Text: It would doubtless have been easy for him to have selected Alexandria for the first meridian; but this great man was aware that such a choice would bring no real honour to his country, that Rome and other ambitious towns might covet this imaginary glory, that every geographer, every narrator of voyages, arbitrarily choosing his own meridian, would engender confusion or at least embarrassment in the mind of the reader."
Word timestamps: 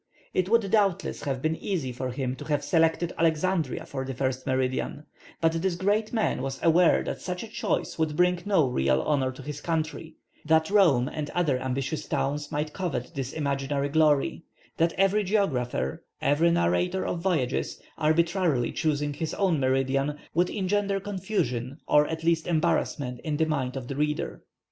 It 0.33 0.49
would 0.49 0.71
doubtless 0.71 1.21
have 1.25 1.43
been 1.43 1.55
easy 1.57 1.91
for 1.91 2.09
him 2.09 2.35
to 2.37 2.45
have 2.45 2.63
selected 2.63 3.13
Alexandria 3.19 3.85
for 3.85 4.03
the 4.03 4.15
first 4.15 4.47
meridian; 4.47 5.05
but 5.39 5.51
this 5.51 5.75
great 5.75 6.11
man 6.11 6.41
was 6.41 6.59
aware 6.63 7.03
that 7.03 7.21
such 7.21 7.43
a 7.43 7.47
choice 7.47 7.99
would 7.99 8.15
bring 8.15 8.41
no 8.43 8.67
real 8.67 9.03
honour 9.03 9.31
to 9.31 9.43
his 9.43 9.61
country, 9.61 10.15
that 10.43 10.71
Rome 10.71 11.07
and 11.07 11.29
other 11.35 11.59
ambitious 11.59 12.07
towns 12.07 12.51
might 12.51 12.73
covet 12.73 13.13
this 13.13 13.31
imaginary 13.31 13.89
glory, 13.89 14.41
that 14.77 14.93
every 14.93 15.23
geographer, 15.23 16.03
every 16.19 16.49
narrator 16.49 17.05
of 17.05 17.19
voyages, 17.21 17.79
arbitrarily 17.99 18.71
choosing 18.71 19.13
his 19.13 19.35
own 19.35 19.59
meridian, 19.59 20.17
would 20.33 20.49
engender 20.49 20.99
confusion 20.99 21.77
or 21.87 22.07
at 22.07 22.23
least 22.23 22.47
embarrassment 22.47 23.19
in 23.19 23.37
the 23.37 23.45
mind 23.45 23.77
of 23.77 23.87
the 23.87 23.95
reader." 23.95 24.41